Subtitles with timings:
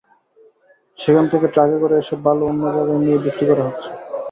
[0.99, 3.89] সেখান থেকে ট্রাকে করে এসব বালু অন্য জায়গায় নিয়ে বিক্রি করা হচ্ছে।